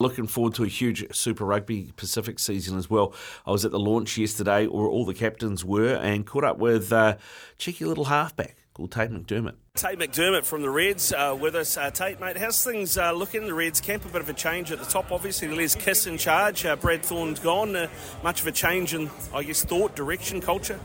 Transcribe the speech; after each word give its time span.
Looking 0.00 0.26
forward 0.26 0.54
to 0.54 0.64
a 0.64 0.66
huge 0.66 1.14
Super 1.14 1.44
Rugby 1.44 1.92
Pacific 1.94 2.38
season 2.38 2.78
as 2.78 2.88
well. 2.88 3.12
I 3.46 3.50
was 3.50 3.66
at 3.66 3.70
the 3.70 3.78
launch 3.78 4.16
yesterday, 4.16 4.66
where 4.66 4.86
all 4.86 5.04
the 5.04 5.12
captains 5.12 5.62
were, 5.62 5.94
and 5.94 6.26
caught 6.26 6.42
up 6.42 6.56
with 6.56 6.90
uh, 6.90 7.18
cheeky 7.58 7.84
little 7.84 8.06
halfback 8.06 8.56
called 8.72 8.92
Tate 8.92 9.10
McDermott. 9.10 9.56
Tate 9.74 9.98
McDermott 9.98 10.46
from 10.46 10.62
the 10.62 10.70
Reds 10.70 11.12
uh, 11.12 11.36
with 11.38 11.54
us. 11.54 11.76
Uh, 11.76 11.90
Tate, 11.90 12.18
mate, 12.18 12.38
how's 12.38 12.64
things 12.64 12.96
uh, 12.96 13.12
looking 13.12 13.42
in 13.42 13.46
the 13.46 13.52
Reds 13.52 13.78
camp? 13.78 14.06
A 14.06 14.08
bit 14.08 14.22
of 14.22 14.28
a 14.30 14.32
change 14.32 14.72
at 14.72 14.78
the 14.78 14.86
top, 14.86 15.12
obviously. 15.12 15.48
Les 15.48 15.74
Kiss 15.74 16.06
in 16.06 16.16
charge. 16.16 16.64
Uh, 16.64 16.76
Brad 16.76 17.04
Thorn's 17.04 17.38
gone. 17.38 17.76
Uh, 17.76 17.88
much 18.24 18.40
of 18.40 18.46
a 18.46 18.52
change 18.52 18.94
in, 18.94 19.10
I 19.34 19.42
guess, 19.42 19.66
thought, 19.66 19.94
direction, 19.96 20.40
culture? 20.40 20.80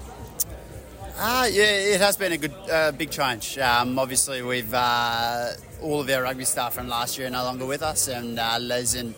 Uh, 1.17 1.47
yeah, 1.49 1.63
it 1.63 2.01
has 2.01 2.17
been 2.17 2.33
a 2.33 2.37
good, 2.37 2.53
uh, 2.69 2.91
big 2.91 3.11
change. 3.11 3.57
Um, 3.59 3.97
obviously, 3.97 4.41
we've 4.41 4.73
uh, 4.73 5.51
all 5.81 6.01
of 6.01 6.09
our 6.09 6.23
rugby 6.23 6.45
staff 6.45 6.73
from 6.73 6.87
last 6.87 7.17
year 7.17 7.27
are 7.27 7.31
no 7.31 7.43
longer 7.43 7.65
with 7.65 7.81
us, 7.81 8.07
and 8.07 8.39
uh, 8.39 8.57
Les 8.59 8.95
and 8.95 9.13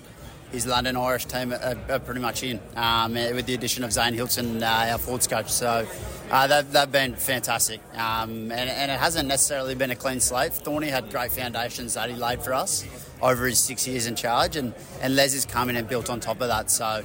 his 0.52 0.66
London 0.66 0.96
Irish 0.96 1.26
team 1.26 1.54
are, 1.54 1.78
are 1.90 2.00
pretty 2.00 2.22
much 2.22 2.44
in, 2.44 2.60
um, 2.76 3.14
with 3.14 3.46
the 3.46 3.54
addition 3.54 3.84
of 3.84 3.92
Zane 3.92 4.14
Hilton, 4.14 4.64
uh, 4.64 4.88
our 4.92 4.98
forwards 4.98 5.28
coach. 5.28 5.50
So 5.50 5.86
uh, 6.32 6.48
they've, 6.48 6.72
they've 6.72 6.92
been 6.92 7.16
fantastic, 7.16 7.82
um, 7.94 8.52
and, 8.52 8.70
and, 8.70 8.92
it 8.92 9.00
hasn't 9.00 9.28
necessarily 9.28 9.76
been 9.76 9.92
a 9.92 9.96
clean 9.96 10.20
slate. 10.20 10.54
Thorny 10.54 10.88
had 10.88 11.10
great 11.10 11.32
foundations 11.32 11.96
that 11.96 12.10
he 12.10 12.16
laid 12.16 12.42
for 12.42 12.54
us 12.54 12.86
over 13.22 13.46
his 13.46 13.60
six 13.60 13.88
years 13.88 14.08
in 14.08 14.16
charge, 14.16 14.56
and, 14.56 14.74
and 15.02 15.16
Les 15.16 15.34
has 15.34 15.46
come 15.46 15.70
in 15.70 15.76
and 15.76 15.88
built 15.88 16.10
on 16.10 16.20
top 16.20 16.42
of 16.42 16.48
that. 16.48 16.72
So. 16.72 17.04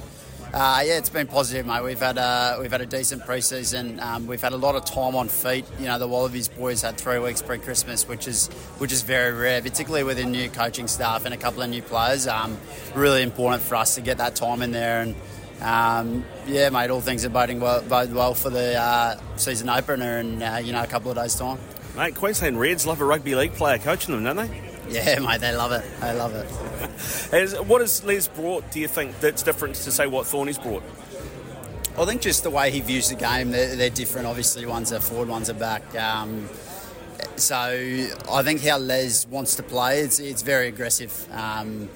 Uh, 0.53 0.83
yeah, 0.85 0.99
it's 0.99 1.09
been 1.09 1.25
positive, 1.25 1.65
mate. 1.65 1.83
We've 1.83 1.99
had 1.99 2.19
a 2.19 2.57
we've 2.61 2.71
had 2.71 2.81
a 2.81 2.85
decent 2.85 3.23
preseason. 3.23 3.99
Um, 3.99 4.27
we've 4.27 4.41
had 4.41 4.53
a 4.53 4.57
lot 4.57 4.75
of 4.75 4.85
time 4.85 5.15
on 5.15 5.27
feet. 5.27 5.65
You 5.79 5.87
know, 5.87 5.97
the 5.97 6.07
Wallabies 6.07 6.47
boys 6.47 6.83
had 6.83 6.95
three 6.95 7.17
weeks 7.17 7.41
pre-Christmas, 7.41 8.07
which 8.07 8.27
is 8.27 8.49
which 8.77 8.91
is 8.91 9.01
very 9.01 9.31
rare, 9.31 9.63
particularly 9.63 10.03
with 10.03 10.19
a 10.19 10.25
new 10.25 10.49
coaching 10.49 10.87
staff 10.87 11.25
and 11.25 11.33
a 11.33 11.37
couple 11.37 11.63
of 11.63 11.71
new 11.71 11.81
players. 11.81 12.27
Um, 12.27 12.55
really 12.93 13.23
important 13.23 13.63
for 13.63 13.73
us 13.73 13.95
to 13.95 14.01
get 14.01 14.19
that 14.19 14.35
time 14.35 14.61
in 14.61 14.71
there. 14.71 15.01
And 15.01 15.15
um, 15.59 16.23
yeah, 16.45 16.69
mate, 16.69 16.91
all 16.91 17.01
things 17.01 17.25
are 17.25 17.29
boding 17.29 17.59
well, 17.59 17.81
bode 17.81 18.13
well 18.13 18.35
for 18.35 18.51
the 18.51 18.79
uh, 18.79 19.19
season 19.37 19.69
opener 19.69 20.19
in 20.19 20.43
uh, 20.43 20.57
you 20.57 20.71
know 20.71 20.83
a 20.83 20.87
couple 20.87 21.09
of 21.09 21.17
days' 21.17 21.33
time. 21.33 21.57
Mate, 21.97 22.13
Queensland 22.13 22.59
Reds 22.59 22.85
love 22.85 23.01
a 23.01 23.05
rugby 23.05 23.33
league 23.33 23.53
player 23.53 23.79
coaching 23.79 24.13
them, 24.13 24.23
don't 24.23 24.47
they? 24.47 24.72
Yeah, 24.89 25.19
mate, 25.19 25.41
they 25.41 25.55
love 25.55 25.71
it. 25.71 25.83
They 26.01 26.13
love 26.13 26.35
it. 26.35 27.65
What 27.65 27.81
has 27.81 28.03
Les 28.03 28.27
brought, 28.27 28.69
do 28.71 28.79
you 28.79 28.87
think, 28.87 29.19
that's 29.19 29.43
different 29.43 29.75
to 29.75 29.91
say 29.91 30.07
what 30.07 30.25
Thorny's 30.25 30.57
brought? 30.57 30.83
I 31.97 32.05
think 32.05 32.21
just 32.21 32.43
the 32.43 32.49
way 32.49 32.71
he 32.71 32.81
views 32.81 33.09
the 33.09 33.15
game, 33.15 33.51
they're, 33.51 33.75
they're 33.75 33.89
different. 33.89 34.25
Obviously, 34.27 34.65
one's 34.65 34.91
a 34.91 34.99
forward, 34.99 35.27
one's 35.27 35.49
a 35.49 35.53
back. 35.53 35.83
Um, 35.95 36.49
so 37.35 37.55
I 37.55 38.43
think 38.43 38.63
how 38.63 38.79
Les 38.79 39.27
wants 39.27 39.55
to 39.57 39.63
play, 39.63 39.99
it's, 39.99 40.19
it's 40.19 40.41
very 40.41 40.67
aggressive. 40.67 41.27
Um, 41.31 41.89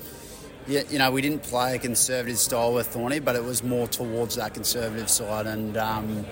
you, 0.68 0.84
you 0.90 1.00
know, 1.00 1.12
we 1.12 1.22
didn't 1.22 1.44
play 1.44 1.76
a 1.76 1.80
conservative 1.80 2.38
style 2.38 2.74
with 2.74 2.88
Thorny, 2.88 3.20
but 3.20 3.36
it 3.36 3.44
was 3.44 3.64
more 3.64 3.88
towards 3.88 4.36
that 4.36 4.54
conservative 4.54 5.10
side. 5.10 5.48
And 5.48 5.78
um, 5.78 6.26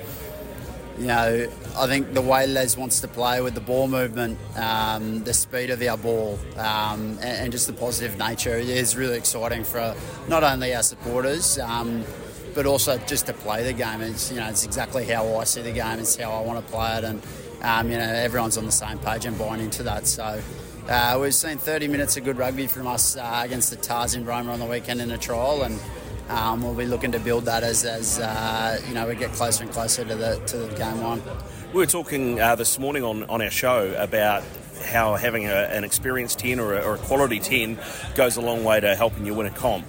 you 0.97 1.07
know, 1.07 1.51
I 1.77 1.87
think 1.87 2.13
the 2.13 2.21
way 2.21 2.47
Les 2.47 2.77
wants 2.77 3.01
to 3.01 3.07
play 3.07 3.41
with 3.41 3.53
the 3.53 3.61
ball 3.61 3.87
movement, 3.87 4.39
um, 4.55 5.23
the 5.23 5.33
speed 5.33 5.69
of 5.69 5.81
our 5.81 5.97
ball, 5.97 6.39
um, 6.57 7.17
and, 7.19 7.23
and, 7.23 7.51
just 7.51 7.67
the 7.67 7.73
positive 7.73 8.17
nature 8.17 8.55
is 8.55 8.95
really 8.95 9.17
exciting 9.17 9.65
for 9.65 9.93
not 10.29 10.43
only 10.43 10.73
our 10.73 10.83
supporters, 10.83 11.59
um, 11.59 12.05
but 12.53 12.65
also 12.65 12.97
just 12.99 13.25
to 13.25 13.33
play 13.33 13.63
the 13.63 13.73
game. 13.73 14.01
It's 14.01 14.31
you 14.31 14.39
know, 14.39 14.47
it's 14.47 14.65
exactly 14.65 15.05
how 15.05 15.35
I 15.35 15.43
see 15.43 15.61
the 15.61 15.73
game. 15.73 15.99
It's 15.99 16.15
how 16.15 16.31
I 16.31 16.41
want 16.41 16.65
to 16.65 16.71
play 16.71 16.97
it, 16.97 17.03
and 17.03 17.21
um, 17.61 17.91
you 17.91 17.97
know, 17.97 18.03
everyone's 18.03 18.57
on 18.57 18.65
the 18.65 18.71
same 18.71 18.97
page 18.99 19.25
and 19.25 19.37
buying 19.37 19.61
into 19.61 19.83
that. 19.83 20.07
So. 20.07 20.41
Uh, 20.87 21.17
we've 21.19 21.33
seen 21.33 21.57
30 21.57 21.87
minutes 21.87 22.15
of 22.15 22.23
good 22.23 22.37
rugby 22.37 22.67
from 22.67 22.85
us 22.85 23.17
uh, 23.17 23.41
against 23.43 23.71
the 23.71 23.75
Tahs 23.75 24.13
in 24.13 24.23
Roma 24.23 24.53
on 24.53 24.59
the 24.59 24.67
weekend 24.67 25.01
in 25.01 25.09
a 25.09 25.17
trial, 25.17 25.63
and 25.63 25.79
um, 26.29 26.63
we'll 26.63 26.73
be 26.73 26.85
looking 26.85 27.11
to 27.11 27.19
build 27.19 27.45
that 27.45 27.63
as, 27.63 27.85
as 27.85 28.19
uh, 28.19 28.81
you 28.87 28.93
know 28.93 29.07
we 29.07 29.15
get 29.15 29.31
closer 29.33 29.63
and 29.63 29.71
closer 29.71 30.03
to 30.03 30.15
the 30.15 30.41
to 30.47 30.57
the 30.57 30.75
game 30.75 31.01
one. 31.01 31.21
We 31.73 31.79
were 31.79 31.85
talking 31.85 32.39
uh, 32.39 32.55
this 32.55 32.79
morning 32.79 33.03
on, 33.03 33.23
on 33.23 33.41
our 33.41 33.49
show 33.49 33.93
about 33.97 34.43
how 34.85 35.15
having 35.15 35.45
a, 35.45 35.53
an 35.53 35.83
experienced 35.83 36.39
10 36.39 36.59
or 36.59 36.73
a, 36.73 36.81
or 36.81 36.95
a, 36.95 36.97
quality 36.97 37.39
10 37.39 37.77
goes 38.15 38.37
a 38.37 38.41
long 38.41 38.63
way 38.63 38.79
to 38.79 38.95
helping 38.95 39.25
you 39.25 39.33
win 39.33 39.47
a 39.47 39.51
comp. 39.51 39.85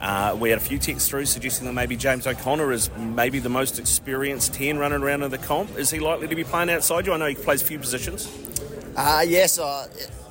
Uh, 0.00 0.36
we 0.38 0.50
had 0.50 0.58
a 0.58 0.62
few 0.62 0.78
texts 0.78 1.08
through 1.08 1.24
suggesting 1.24 1.66
that 1.66 1.72
maybe 1.72 1.96
James 1.96 2.26
O'Connor 2.26 2.72
is 2.72 2.90
maybe 2.96 3.38
the 3.38 3.48
most 3.48 3.78
experienced 3.78 4.52
10 4.54 4.78
running 4.78 5.00
around 5.00 5.22
in 5.22 5.30
the 5.30 5.38
comp. 5.38 5.78
Is 5.78 5.90
he 5.90 6.00
likely 6.00 6.26
to 6.28 6.34
be 6.34 6.44
playing 6.44 6.70
outside 6.70 7.06
you? 7.06 7.12
I 7.12 7.16
know 7.18 7.26
he 7.26 7.34
plays 7.34 7.62
a 7.62 7.64
few 7.64 7.78
positions. 7.78 8.28
Uh, 8.96 9.24
yes, 9.26 9.58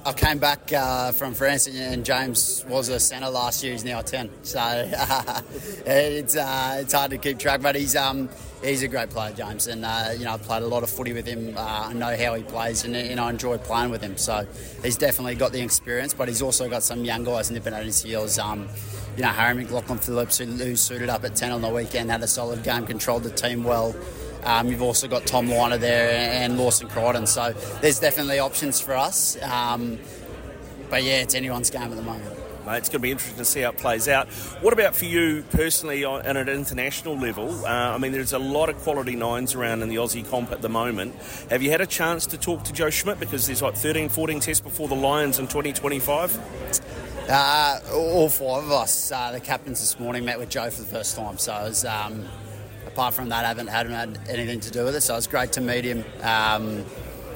I 0.03 0.13
came 0.13 0.39
back 0.39 0.73
uh, 0.73 1.11
from 1.11 1.35
France 1.35 1.67
and 1.67 2.03
James 2.03 2.65
was 2.67 2.89
a 2.89 2.99
centre 2.99 3.29
last 3.29 3.63
year. 3.63 3.73
He's 3.73 3.85
now 3.85 4.01
ten, 4.01 4.31
so 4.41 4.59
uh, 4.59 5.41
it's 5.85 6.35
uh, 6.35 6.77
it's 6.79 6.93
hard 6.93 7.11
to 7.11 7.19
keep 7.19 7.37
track. 7.37 7.61
But 7.61 7.75
he's 7.75 7.95
um, 7.95 8.27
he's 8.63 8.81
a 8.81 8.87
great 8.87 9.11
player, 9.11 9.31
James, 9.33 9.67
and 9.67 9.85
uh, 9.85 10.09
you 10.17 10.25
know 10.25 10.33
I've 10.33 10.41
played 10.41 10.63
a 10.63 10.67
lot 10.67 10.81
of 10.81 10.89
footy 10.89 11.13
with 11.13 11.27
him. 11.27 11.55
Uh, 11.55 11.89
I 11.89 11.93
know 11.93 12.17
how 12.17 12.33
he 12.33 12.41
plays, 12.41 12.83
and, 12.83 12.95
and 12.95 13.19
I 13.19 13.29
enjoy 13.29 13.59
playing 13.59 13.91
with 13.91 14.01
him. 14.01 14.17
So 14.17 14.47
he's 14.81 14.97
definitely 14.97 15.35
got 15.35 15.51
the 15.51 15.61
experience, 15.61 16.15
but 16.15 16.27
he's 16.27 16.41
also 16.41 16.67
got 16.67 16.81
some 16.81 17.05
young 17.05 17.23
guys 17.23 17.51
nipping 17.51 17.73
at 17.73 17.85
his 17.85 18.01
heels. 18.01 18.39
Um, 18.39 18.67
you 19.17 19.21
know 19.21 19.29
Harry 19.29 19.53
McLaughlin 19.53 19.99
Phillips, 19.99 20.39
who, 20.39 20.45
who 20.45 20.75
suited 20.75 21.09
up 21.09 21.23
at 21.25 21.35
ten 21.35 21.51
on 21.51 21.61
the 21.61 21.69
weekend, 21.69 22.09
had 22.09 22.23
a 22.23 22.27
solid 22.27 22.63
game, 22.63 22.87
controlled 22.87 23.21
the 23.21 23.29
team 23.29 23.63
well. 23.63 23.95
Um, 24.43 24.67
you've 24.67 24.81
also 24.81 25.07
got 25.07 25.25
Tom 25.25 25.47
Lynagh 25.47 25.79
there 25.79 26.11
and 26.31 26.57
Lawson 26.57 26.87
Creighton. 26.87 27.27
So 27.27 27.53
there's 27.81 27.99
definitely 27.99 28.39
options 28.39 28.79
for 28.79 28.95
us. 28.95 29.41
Um, 29.41 29.99
but 30.89 31.03
yeah, 31.03 31.21
it's 31.21 31.35
anyone's 31.35 31.69
game 31.69 31.83
at 31.83 31.95
the 31.95 32.01
moment. 32.01 32.37
Mate, 32.65 32.77
it's 32.77 32.89
going 32.89 32.99
to 32.99 32.99
be 32.99 33.11
interesting 33.11 33.37
to 33.37 33.45
see 33.45 33.61
how 33.61 33.69
it 33.69 33.77
plays 33.77 34.07
out. 34.07 34.27
What 34.61 34.71
about 34.71 34.95
for 34.95 35.05
you 35.05 35.43
personally 35.51 36.03
on, 36.03 36.21
at 36.25 36.37
an 36.37 36.47
international 36.47 37.17
level? 37.17 37.65
Uh, 37.65 37.69
I 37.69 37.97
mean, 37.97 38.11
there's 38.11 38.33
a 38.33 38.39
lot 38.39 38.69
of 38.69 38.77
quality 38.77 39.15
nines 39.15 39.55
around 39.55 39.81
in 39.81 39.89
the 39.89 39.95
Aussie 39.95 40.29
comp 40.29 40.51
at 40.51 40.61
the 40.61 40.69
moment. 40.69 41.15
Have 41.49 41.63
you 41.63 41.71
had 41.71 41.81
a 41.81 41.87
chance 41.87 42.27
to 42.27 42.37
talk 42.37 42.63
to 42.65 42.73
Joe 42.73 42.91
Schmidt 42.91 43.19
because 43.19 43.47
there's 43.47 43.63
like 43.63 43.75
13, 43.75 44.09
14 44.09 44.39
tests 44.39 44.61
before 44.61 44.87
the 44.87 44.95
Lions 44.95 45.39
in 45.39 45.47
2025? 45.47 46.39
Uh, 47.29 47.79
all 47.93 48.29
five 48.29 48.63
of 48.65 48.71
us, 48.71 49.11
uh, 49.11 49.31
the 49.31 49.39
captains 49.39 49.79
this 49.79 49.99
morning, 49.99 50.25
met 50.25 50.37
with 50.37 50.49
Joe 50.49 50.69
for 50.69 50.81
the 50.81 50.87
first 50.87 51.15
time. 51.15 51.37
So 51.39 51.55
it 51.55 51.69
was, 51.69 51.85
um, 51.85 52.27
apart 52.91 53.13
from 53.13 53.29
that, 53.29 53.45
I 53.45 53.49
haven't 53.49 53.67
had, 53.67 53.89
had 53.89 54.19
anything 54.27 54.59
to 54.61 54.71
do 54.71 54.83
with 54.83 54.95
it. 54.95 55.01
So 55.01 55.13
it 55.13 55.17
was 55.17 55.27
great 55.27 55.53
to 55.53 55.61
meet 55.61 55.85
him. 55.85 56.03
Um, 56.21 56.85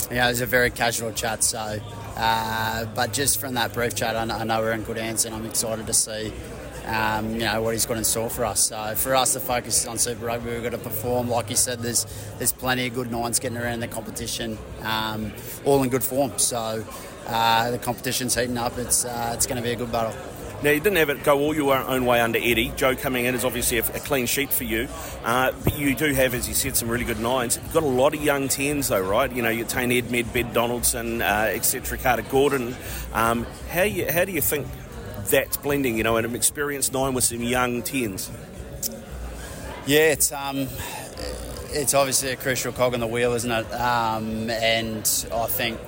you 0.09 0.17
know, 0.17 0.25
it 0.25 0.29
was 0.29 0.41
a 0.41 0.45
very 0.45 0.69
casual 0.69 1.11
chat. 1.11 1.43
So, 1.43 1.79
uh, 2.17 2.85
but 2.93 3.13
just 3.13 3.39
from 3.39 3.55
that 3.55 3.73
brief 3.73 3.95
chat, 3.95 4.15
I 4.15 4.25
know, 4.25 4.35
I 4.35 4.43
know, 4.43 4.59
we're 4.59 4.73
in 4.73 4.83
good 4.83 4.97
hands, 4.97 5.25
and 5.25 5.33
I'm 5.33 5.45
excited 5.45 5.87
to 5.87 5.93
see. 5.93 6.31
Um, 6.85 7.31
you 7.31 7.39
know 7.39 7.63
what 7.63 7.73
he's 7.73 7.87
got 7.87 7.97
in 7.97 8.03
store 8.03 8.29
for 8.29 8.45
us. 8.45 8.59
So 8.67 8.93
for 8.93 9.15
us, 9.15 9.33
the 9.33 9.39
focus 9.39 9.81
is 9.81 9.87
on 9.87 9.97
Super 9.97 10.23
Rugby. 10.23 10.51
We've 10.51 10.61
got 10.61 10.73
to 10.73 10.77
perform. 10.77 11.27
Like 11.27 11.49
you 11.49 11.55
said, 11.55 11.79
there's 11.79 12.05
there's 12.37 12.53
plenty 12.53 12.85
of 12.85 12.93
good 12.93 13.09
nines 13.09 13.39
getting 13.39 13.57
around 13.57 13.79
the 13.79 13.87
competition, 13.87 14.55
um, 14.83 15.33
all 15.63 15.81
in 15.81 15.89
good 15.89 16.03
form. 16.03 16.37
So 16.37 16.85
uh, 17.25 17.71
the 17.71 17.79
competition's 17.79 18.35
heating 18.35 18.59
up. 18.59 18.77
It's 18.77 19.03
uh, 19.03 19.31
it's 19.33 19.47
going 19.47 19.57
to 19.57 19.63
be 19.63 19.71
a 19.71 19.75
good 19.75 19.91
battle. 19.91 20.15
Now, 20.65 20.71
you 20.71 20.79
didn't 20.79 20.97
have 20.97 21.11
it 21.11 21.23
go 21.23 21.37
all 21.41 21.53
your 21.53 21.77
own 21.77 22.07
way 22.07 22.19
under 22.19 22.39
Eddie. 22.39 22.73
Joe 22.75 22.95
coming 22.95 23.25
in 23.25 23.35
is 23.35 23.45
obviously 23.45 23.77
a, 23.77 23.85
a 23.85 23.99
clean 23.99 24.25
sheet 24.25 24.51
for 24.51 24.63
you. 24.63 24.87
Uh, 25.23 25.51
but 25.63 25.77
you 25.77 25.93
do 25.93 26.11
have, 26.15 26.33
as 26.33 26.47
you 26.47 26.55
said, 26.55 26.75
some 26.75 26.89
really 26.89 27.05
good 27.05 27.19
nines. 27.19 27.57
You've 27.57 27.71
got 27.71 27.83
a 27.83 27.85
lot 27.85 28.15
of 28.15 28.23
young 28.23 28.47
tens, 28.47 28.87
though, 28.87 29.07
right? 29.07 29.31
You 29.31 29.43
know, 29.43 29.49
you 29.49 29.63
Tane 29.63 29.91
Edmed, 29.91 30.33
Ben 30.33 30.51
Donaldson, 30.53 31.21
uh, 31.21 31.51
etc., 31.53 31.99
Carter 31.99 32.23
Gordon. 32.23 32.75
Um, 33.13 33.45
how, 33.69 33.83
you, 33.83 34.11
how 34.11 34.25
do 34.25 34.31
you 34.31 34.41
think 34.41 34.65
that's 35.29 35.55
blending, 35.57 35.97
you 35.97 36.03
know, 36.03 36.17
an 36.17 36.33
experienced 36.33 36.93
nine 36.93 37.13
with 37.13 37.25
some 37.25 37.43
young 37.43 37.83
tens. 37.83 38.31
Yeah, 39.85 40.13
it's 40.13 40.31
um, 40.31 40.67
it's 41.73 41.93
obviously 41.93 42.31
a 42.31 42.35
crucial 42.37 42.71
cog 42.71 42.95
in 42.95 43.01
the 43.01 43.07
wheel, 43.07 43.33
isn't 43.33 43.51
it? 43.51 43.71
Um, 43.71 44.49
and 44.49 45.27
I 45.31 45.45
think 45.45 45.79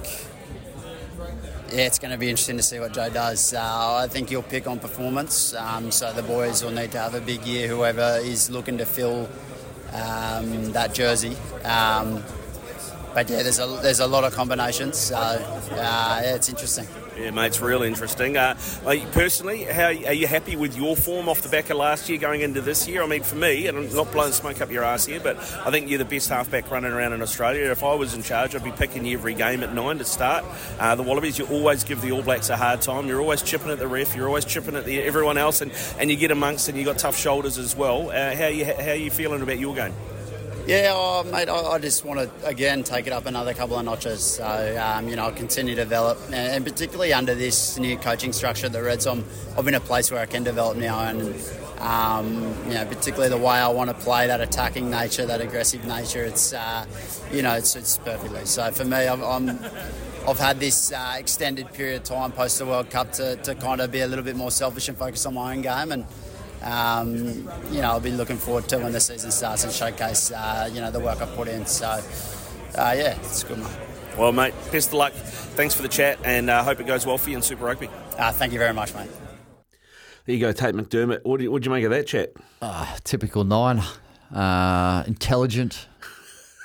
yeah, 1.72 1.86
it's 1.86 2.00
going 2.00 2.12
to 2.12 2.18
be 2.18 2.30
interesting 2.30 2.58
to 2.58 2.64
see 2.64 2.80
what 2.80 2.94
Joe 2.94 3.10
does. 3.10 3.54
Uh, 3.54 3.96
I 4.04 4.08
think 4.08 4.30
he'll 4.30 4.44
pick 4.44 4.68
on 4.68 4.80
performance, 4.80 5.54
um, 5.54 5.92
so 5.92 6.12
the 6.14 6.24
boys 6.24 6.64
will 6.64 6.72
need 6.72 6.92
to 6.94 7.00
have 7.00 7.14
a 7.14 7.22
big 7.22 7.46
year. 7.46 7.68
Whoever 7.68 8.20
is 8.22 8.50
looking 8.50 8.78
to 8.78 8.86
fill 8.86 9.30
um, 9.94 10.72
that 10.72 10.94
jersey. 10.94 11.36
Um, 11.64 12.24
but 13.18 13.32
yeah, 13.32 13.42
there's 13.42 13.58
a 13.58 13.66
there's 13.82 14.00
a 14.00 14.06
lot 14.06 14.24
of 14.24 14.36
combinations, 14.36 14.96
so 14.96 15.16
uh, 15.16 15.66
yeah, 15.72 16.36
it's 16.36 16.50
interesting. 16.50 16.88
Yeah, 17.18 17.32
mate, 17.32 17.48
it's 17.48 17.60
real 17.60 17.82
interesting. 17.82 18.38
Uh, 18.38 18.56
personally, 19.12 19.64
how 19.64 19.88
are 19.88 20.14
you 20.14 20.28
happy 20.28 20.56
with 20.56 20.78
your 20.78 20.96
form 20.96 21.28
off 21.28 21.42
the 21.42 21.50
back 21.50 21.72
of 21.72 21.78
last 21.78 22.10
year 22.10 22.20
going 22.20 22.42
into 22.42 22.62
this 22.62 22.88
year? 22.88 23.02
I 23.02 23.08
mean, 23.08 23.24
for 23.24 23.34
me, 23.34 23.66
and 23.66 23.76
I'm 23.76 23.92
not 23.92 24.12
blowing 24.12 24.34
smoke 24.34 24.62
up 24.62 24.70
your 24.70 24.84
ass 24.84 25.08
here, 25.08 25.20
but 25.20 25.36
I 25.66 25.72
think 25.72 25.90
you're 25.90 25.98
the 25.98 26.06
best 26.06 26.30
halfback 26.30 26.70
running 26.70 26.92
around 26.92 27.14
in 27.14 27.24
Australia. 27.24 27.72
If 27.72 27.84
I 27.84 27.96
was 27.96 28.14
in 28.14 28.22
charge, 28.22 28.54
I'd 28.54 28.64
be 28.64 28.72
picking 28.72 29.04
you 29.04 29.18
every 29.18 29.34
game 29.34 29.64
at 29.64 29.74
nine 29.74 29.98
to 29.98 30.06
start. 30.06 30.46
Uh, 30.78 30.94
the 30.94 31.02
Wallabies, 31.02 31.40
you 31.40 31.48
always 31.48 31.84
give 31.84 32.02
the 32.04 32.12
All 32.12 32.22
Blacks 32.22 32.52
a 32.52 32.56
hard 32.56 32.82
time. 32.82 33.08
You're 33.08 33.22
always 33.22 33.42
chipping 33.42 33.72
at 33.72 33.80
the 33.80 33.88
ref. 33.88 34.16
You're 34.16 34.28
always 34.28 34.46
chipping 34.46 34.76
at 34.76 34.86
the, 34.86 35.02
everyone 35.02 35.40
else, 35.40 35.62
and, 35.62 35.72
and 35.98 36.12
you 36.12 36.18
get 36.18 36.30
amongst, 36.30 36.70
and 36.70 36.78
you 36.78 36.86
got 36.86 37.00
tough 37.00 37.18
shoulders 37.18 37.58
as 37.58 37.76
well. 37.76 38.12
Uh, 38.12 38.36
how 38.36 38.46
you 38.46 38.66
how 38.66 38.94
you 38.94 39.10
feeling 39.10 39.42
about 39.42 39.58
your 39.58 39.74
game? 39.74 39.96
Yeah, 40.68 40.92
oh, 40.94 41.24
mate, 41.24 41.48
I, 41.48 41.62
I, 41.62 41.80
just 41.80 42.04
want 42.04 42.20
to 42.20 42.46
again 42.46 42.84
take 42.84 43.08
it 43.08 43.14
up 43.14 43.26
another 43.26 43.54
couple 43.54 43.80
of 43.80 43.86
notches. 43.86 44.22
So 44.22 44.46
um, 44.84 45.08
you 45.08 45.16
know, 45.16 45.24
I'll 45.24 45.32
continue 45.32 45.76
to 45.76 45.84
develop, 45.86 46.20
and, 46.26 46.36
and, 46.36 46.66
particularly 46.66 47.14
under 47.14 47.34
this 47.34 47.80
new 47.80 47.98
coaching 47.98 48.34
structure 48.34 48.68
the 48.68 48.84
Reds, 48.84 49.08
I'm 49.08 49.24
I'm 49.58 49.66
in 49.70 49.76
a 49.76 49.80
place 49.80 50.12
where 50.12 50.20
I 50.20 50.26
can 50.26 50.44
develop 50.44 50.76
now, 50.76 51.00
and 51.00 51.34
um, 51.80 52.54
you 52.68 52.74
know, 52.74 52.86
particularly 52.86 53.30
the 53.30 53.38
way 53.38 53.56
I 53.56 53.70
want 53.70 53.92
to 53.92 53.94
play, 53.94 54.28
that 54.28 54.42
attacking 54.42 54.90
nature, 54.90 55.26
that 55.26 55.40
aggressive 55.40 55.86
nature. 55.86 56.26
It's 56.26 56.52
uh, 56.52 56.86
you 57.32 57.44
know, 57.44 57.54
it's 57.54 57.78
it's 57.78 57.98
perfectly. 58.00 58.46
So 58.46 58.70
for 58.72 58.84
me, 58.84 59.08
I'm, 59.08 59.24
I'm 59.24 59.60
I've 60.28 60.38
had 60.38 60.60
this 60.60 60.92
uh, 60.92 61.16
extended 61.18 61.72
period 61.72 62.02
of 62.02 62.04
time 62.04 62.34
post 62.34 62.60
the 62.60 62.66
World 62.66 62.90
Cup 62.90 63.14
to, 63.14 63.38
to 63.38 63.56
kind 63.56 63.80
of 63.80 63.90
be 63.90 64.02
a 64.02 64.08
little 64.08 64.26
bit 64.26 64.36
more 64.36 64.52
selfish 64.52 64.90
and 64.90 64.98
focus 64.98 65.26
on 65.26 65.36
my 65.36 65.56
own 65.56 65.62
game 65.62 65.94
and 65.94 66.06
um, 66.64 67.18
you 67.72 67.82
know, 67.82 67.92
I'll 67.92 68.00
be 68.00 68.12
looking 68.12 68.38
forward 68.38 68.68
to 68.70 68.78
when 68.80 68.92
the 68.92 69.00
season 69.00 69.32
starts 69.32 69.64
and 69.64 69.72
showcase, 69.72 70.32
uh, 70.32 70.70
you 70.72 70.82
know, 70.82 70.92
the 70.92 71.00
work 71.00 71.22
I've 71.22 71.36
put 71.36 71.48
in. 71.48 71.66
So, 71.66 71.88
uh, 71.88 72.94
yeah, 72.98 73.18
it's 73.20 73.44
good, 73.44 73.60
mate. 73.60 73.68
Well, 74.18 74.32
mate, 74.32 74.54
best 74.72 74.90
of 74.90 74.96
luck. 74.96 75.14
Thanks 75.14 75.76
for 75.76 75.84
the 75.84 75.88
chat, 75.88 76.20
and 76.24 76.50
uh, 76.50 76.64
hope 76.64 76.80
it 76.80 76.88
goes 76.88 77.06
well 77.06 77.18
for 77.18 77.30
you 77.30 77.38
in 77.38 77.44
Super 77.44 77.66
Rugby. 77.66 77.90
Uh, 78.18 78.32
thank 78.32 78.52
you 78.52 78.60
very 78.60 78.74
much, 78.74 78.94
mate. 78.96 79.10
There 80.26 80.36
you 80.36 80.42
go, 80.42 80.52
Tate 80.52 80.76
McDermott. 80.76 81.24
What 81.24 81.38
do 81.38 81.44
you, 81.44 81.58
you 81.58 81.70
make 81.70 81.84
of 81.84 81.92
that 81.92 82.08
chat? 82.08 82.34
Uh, 82.62 82.98
typical 83.04 83.44
nine. 83.44 83.82
Uh, 84.34 85.04
intelligent, 85.08 85.88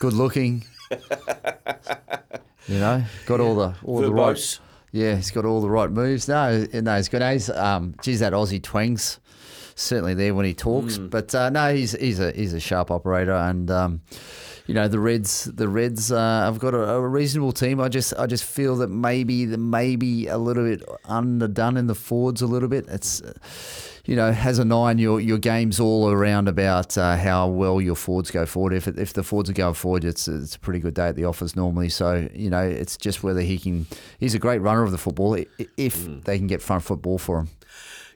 good 0.01 0.15
looking. 0.15 0.65
you 0.91 2.79
know, 2.79 3.05
got 3.27 3.41
all 3.41 3.55
the 3.55 3.75
all 3.85 4.01
the 4.01 4.13
right. 4.13 4.59
Yeah, 4.91 5.15
he's 5.17 5.31
got 5.31 5.45
all 5.45 5.61
the 5.61 5.71
right 5.71 5.91
moves. 5.91 6.27
No, 6.27 6.67
no, 6.73 6.97
he's 6.97 7.09
good. 7.09 7.23
He's 7.23 7.49
um, 7.51 7.95
geez, 8.03 8.21
that 8.21 8.33
Aussie 8.33 8.61
twangs 8.61 9.19
certainly 9.83 10.15
there 10.15 10.35
when 10.35 10.47
he 10.47 10.55
talks. 10.55 10.99
Mm. 10.99 11.11
But 11.11 11.35
uh, 11.35 11.51
no, 11.51 11.75
he's 11.75 11.93
he's 11.93 12.21
a 12.21 12.33
he's 12.33 12.53
a 12.53 12.61
sharp 12.61 12.91
operator, 12.91 13.35
and 13.35 13.71
um, 13.71 14.01
you 14.67 14.75
know 14.75 14.89
the 14.89 14.99
Reds 14.99 15.45
the 15.45 15.69
Reds 15.69 16.11
uh, 16.13 16.45
have 16.45 16.59
got 16.59 16.75
a, 16.75 16.91
a, 16.95 17.09
reasonable 17.09 17.53
team. 17.53 17.81
I 17.81 17.89
just 17.89 18.15
I 18.19 18.27
just 18.27 18.45
feel 18.45 18.77
that 18.77 18.89
maybe 18.89 19.45
the 19.45 19.59
maybe 19.59 20.27
a 20.29 20.39
little 20.39 20.65
bit 20.65 20.83
underdone 21.05 21.77
in 21.77 21.87
the 21.87 21.95
forwards 21.95 22.43
a 22.43 22.47
little 22.47 22.69
bit. 22.69 22.87
It's. 22.89 23.23
Uh, 23.23 23.33
you 24.05 24.17
know, 24.17 24.31
as 24.31 24.59
a 24.59 24.65
nine, 24.65 24.99
your 24.99 25.21
your 25.21 25.39
game's 25.39 25.79
all 25.79 26.11
around 26.11 26.49
about 26.49 26.99
uh, 26.99 27.17
how 27.17 27.47
well 27.47 27.81
your 27.81 27.95
forwards 27.95 28.33
go 28.33 28.45
forward. 28.47 28.73
If 28.73 28.89
if 28.89 29.13
the 29.13 29.23
forwards 29.23 29.49
are 29.49 29.53
going 29.53 29.75
forward, 29.75 30.05
it's 30.05 30.27
it's 30.27 30.57
a 30.57 30.59
pretty 30.59 30.81
good 30.81 30.95
day 30.95 31.07
at 31.07 31.15
the 31.15 31.25
office 31.25 31.55
normally. 31.55 31.89
So 31.89 32.29
you 32.35 32.51
know, 32.51 32.63
it's 32.63 32.97
just 32.97 33.23
whether 33.23 33.41
he 33.41 33.59
can. 33.59 33.87
He's 34.19 34.35
a 34.35 34.41
great 34.41 34.59
runner 34.59 34.83
of 34.83 34.91
the 34.91 34.99
football 34.99 35.35
if 35.35 35.99
mm. 35.99 36.25
they 36.25 36.37
can 36.37 36.49
get 36.49 36.61
front 36.61 36.83
football 36.83 37.17
for 37.19 37.41
him. 37.41 37.49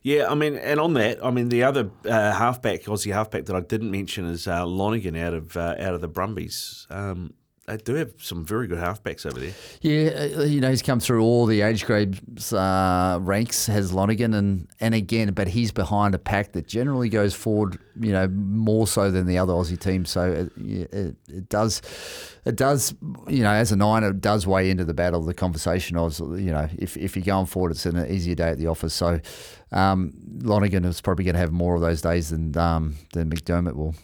Yeah, 0.07 0.31
I 0.31 0.37
mean, 0.37 0.55
and 0.55 0.79
on 0.79 0.95
that, 0.95 1.19
I 1.25 1.33
mean, 1.33 1.49
the 1.49 1.65
other 1.65 1.91
uh, 2.05 2.31
halfback, 2.31 2.83
Aussie 2.83 3.13
halfback 3.13 3.47
that 3.47 3.57
I 3.57 3.61
didn't 3.61 3.91
mention 3.91 4.25
is 4.27 4.47
uh, 4.47 4.65
Lonergan 4.65 5.17
out 5.17 5.35
of 5.35 5.57
uh, 5.57 5.75
out 5.81 5.95
of 5.95 6.01
the 6.01 6.07
Brumbies. 6.07 6.87
Um, 6.91 7.35
they 7.67 7.77
do 7.79 7.95
have 7.95 8.13
some 8.19 8.45
very 8.45 8.69
good 8.69 8.79
halfbacks 8.79 9.27
over 9.27 9.41
there. 9.41 9.53
Yeah, 9.81 10.39
uh, 10.39 10.45
you 10.45 10.61
know, 10.61 10.71
he's 10.71 10.83
come 10.83 11.01
through 11.01 11.23
all 11.23 11.47
the 11.47 11.63
age 11.63 11.85
grades 11.85 12.53
uh, 12.53 13.19
ranks, 13.21 13.67
has 13.67 13.93
Lonergan, 13.93 14.35
and, 14.35 14.69
and 14.79 14.95
again, 14.95 15.33
but 15.33 15.49
he's 15.49 15.73
behind 15.73 16.15
a 16.15 16.19
pack 16.19 16.53
that 16.53 16.69
generally 16.69 17.09
goes 17.09 17.35
forward, 17.35 17.79
you 17.99 18.13
know, 18.13 18.29
more 18.29 18.87
so 18.87 19.11
than 19.11 19.27
the 19.27 19.39
other 19.39 19.53
Aussie 19.53 19.79
teams. 19.79 20.11
So 20.11 20.31
it, 20.31 20.53
it, 20.65 21.17
it 21.29 21.49
does, 21.49 21.83
it 22.45 22.55
does, 22.55 22.95
you 23.27 23.43
know, 23.43 23.51
as 23.51 23.73
a 23.73 23.77
nine, 23.77 24.05
it 24.05 24.21
does 24.21 24.47
weigh 24.47 24.71
into 24.71 24.85
the 24.85 24.95
battle, 24.95 25.23
the 25.23 25.35
conversation 25.35 25.97
of, 25.97 26.21
you 26.21 26.53
know, 26.53 26.69
if, 26.79 26.97
if 26.97 27.17
you're 27.17 27.25
going 27.25 27.47
forward, 27.47 27.73
it's 27.73 27.85
an 27.85 28.09
easier 28.09 28.37
day 28.37 28.51
at 28.51 28.59
the 28.59 28.69
office. 28.69 28.95
So 28.95 29.21
um, 29.73 30.13
Lonergan 30.43 30.85
is 30.85 31.01
probably 31.01 31.25
going 31.25 31.35
to 31.35 31.41
have 31.41 31.51
more 31.51 31.75
of 31.75 31.81
those 31.81 32.01
days 32.01 32.31
than 32.31 32.57
um, 32.57 32.95
than 33.13 33.29
McDermott 33.29 33.75
will. 33.75 33.97